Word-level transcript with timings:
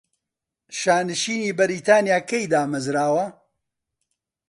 شانشینی 0.79 1.55
بەریتانیا 1.57 2.19
کەی 2.29 2.45
دامەرزاوە؟ 2.51 3.25